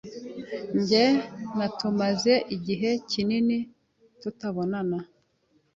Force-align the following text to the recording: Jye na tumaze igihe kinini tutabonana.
Jye 0.87 1.05
na 1.57 1.67
tumaze 1.77 2.33
igihe 2.55 2.89
kinini 3.09 3.57
tutabonana. 4.21 4.97